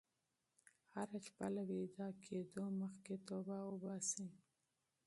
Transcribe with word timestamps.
هره 0.93 1.19
شپه 1.25 1.47
له 1.55 1.61
ویده 1.69 2.07
کېدو 2.25 2.63
مخکې 2.81 3.15
توبه 3.27 3.57
وباسئ. 3.71 4.27